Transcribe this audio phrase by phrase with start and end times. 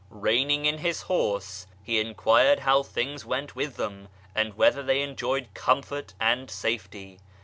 [0.11, 5.49] Eeining in his horse, he enquired how things went with them, and whether they enjoyed
[5.53, 7.19] comfort and safety.